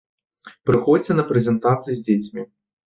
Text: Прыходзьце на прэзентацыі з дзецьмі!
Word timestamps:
Прыходзьце 0.69 1.19
на 1.21 1.27
прэзентацыі 1.31 1.95
з 1.95 2.01
дзецьмі! 2.07 2.43